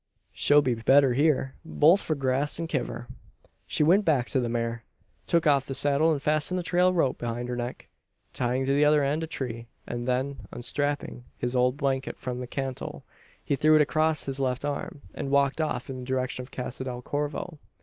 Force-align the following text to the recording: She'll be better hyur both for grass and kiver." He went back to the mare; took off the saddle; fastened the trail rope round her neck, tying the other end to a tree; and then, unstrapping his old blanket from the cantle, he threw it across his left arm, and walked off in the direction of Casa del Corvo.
She'll 0.33 0.63
be 0.63 0.73
better 0.73 1.13
hyur 1.13 1.53
both 1.63 2.01
for 2.01 2.15
grass 2.15 2.57
and 2.57 2.67
kiver." 2.67 3.07
He 3.67 3.83
went 3.83 4.03
back 4.03 4.29
to 4.29 4.39
the 4.39 4.49
mare; 4.49 4.83
took 5.27 5.45
off 5.45 5.67
the 5.67 5.75
saddle; 5.75 6.17
fastened 6.17 6.57
the 6.57 6.63
trail 6.63 6.91
rope 6.91 7.21
round 7.21 7.47
her 7.49 7.55
neck, 7.55 7.87
tying 8.33 8.65
the 8.65 8.83
other 8.83 9.03
end 9.03 9.21
to 9.21 9.25
a 9.25 9.27
tree; 9.27 9.67
and 9.85 10.07
then, 10.07 10.47
unstrapping 10.51 11.25
his 11.37 11.55
old 11.55 11.77
blanket 11.77 12.17
from 12.17 12.39
the 12.39 12.47
cantle, 12.47 13.03
he 13.43 13.55
threw 13.55 13.75
it 13.75 13.81
across 13.83 14.25
his 14.25 14.39
left 14.39 14.65
arm, 14.65 15.03
and 15.13 15.29
walked 15.29 15.61
off 15.61 15.87
in 15.87 15.99
the 15.99 16.03
direction 16.05 16.41
of 16.41 16.49
Casa 16.49 16.83
del 16.85 17.03
Corvo. 17.03 17.59